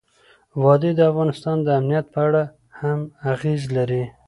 وادي 0.63 0.91
د 0.95 0.99
افغانستان 1.11 1.57
د 1.63 1.67
امنیت 1.79 2.05
په 2.13 2.19
اړه 2.27 2.43
هم 2.79 2.99
اغېز 3.33 3.61
لري. 3.75 4.03